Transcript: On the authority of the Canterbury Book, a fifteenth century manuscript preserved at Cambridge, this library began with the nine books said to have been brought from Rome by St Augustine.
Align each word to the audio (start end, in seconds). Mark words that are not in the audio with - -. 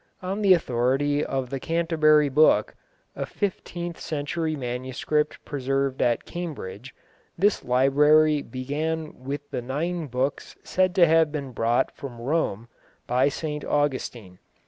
On 0.23 0.41
the 0.41 0.55
authority 0.55 1.23
of 1.23 1.51
the 1.51 1.59
Canterbury 1.59 2.27
Book, 2.27 2.73
a 3.15 3.27
fifteenth 3.27 3.99
century 3.99 4.55
manuscript 4.55 5.37
preserved 5.45 6.01
at 6.01 6.25
Cambridge, 6.25 6.95
this 7.37 7.63
library 7.63 8.41
began 8.41 9.23
with 9.23 9.51
the 9.51 9.61
nine 9.61 10.07
books 10.07 10.55
said 10.63 10.95
to 10.95 11.05
have 11.05 11.31
been 11.31 11.51
brought 11.51 11.95
from 11.95 12.19
Rome 12.19 12.67
by 13.05 13.29
St 13.29 13.63
Augustine. 13.63 14.39